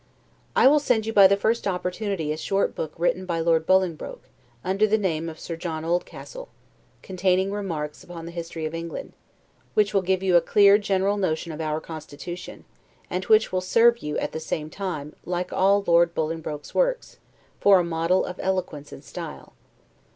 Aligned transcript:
I 0.55 0.65
will 0.65 0.79
send 0.79 1.05
you 1.05 1.13
by 1.13 1.27
the 1.27 1.37
first 1.37 1.67
opportunity 1.67 2.31
a 2.33 2.37
short 2.37 2.73
book 2.73 2.91
written 2.97 3.27
by 3.27 3.39
Lord 3.39 3.67
Bolingbroke, 3.67 4.23
under 4.63 4.87
the 4.87 4.97
name 4.97 5.29
of 5.29 5.39
Sir 5.39 5.55
John 5.55 5.85
Oldcastle, 5.85 6.49
containing 7.03 7.51
remarks 7.51 8.03
upon 8.03 8.25
the 8.25 8.31
history 8.31 8.65
of 8.65 8.73
England; 8.73 9.13
which 9.75 9.93
will 9.93 10.01
give 10.01 10.23
you 10.23 10.35
a 10.35 10.41
clear 10.41 10.79
general 10.79 11.17
notion 11.17 11.51
of 11.51 11.61
our 11.61 11.79
constitution, 11.79 12.65
and 13.11 13.25
which 13.25 13.51
will 13.51 13.61
serve 13.61 13.99
you, 14.01 14.17
at 14.17 14.31
the 14.31 14.39
same 14.39 14.71
time, 14.71 15.13
like 15.23 15.53
all 15.53 15.83
Lord 15.85 16.15
Bolingbroke's 16.15 16.73
works, 16.73 17.19
for 17.59 17.77
a 17.77 17.83
model 17.83 18.25
of 18.25 18.39
eloquence 18.39 18.91
and 18.91 19.03
style. 19.03 19.53